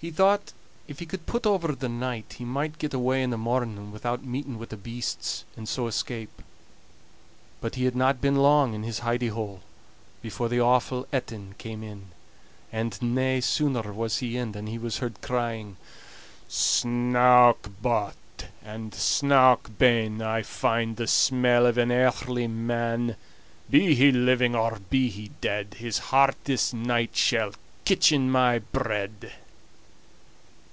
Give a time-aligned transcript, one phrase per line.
[0.00, 0.52] He thought,
[0.86, 4.22] if he could put over the night, he might get away in the morning without
[4.24, 6.40] meeting wi' the beasts, and so escape.
[7.60, 9.60] But he had not been long in his hidy hole
[10.22, 12.10] before the awful Etin came in;
[12.72, 15.76] and nae sooner was he in than he was heard crying:
[16.48, 18.14] "Snouk but
[18.62, 23.16] and snouk ben, I find the smell of an earthly man;
[23.68, 29.32] Be he living, or be he dead, His heart this night shall kitchen(1) my bread."